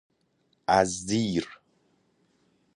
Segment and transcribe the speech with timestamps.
[0.67, 1.59] از زیر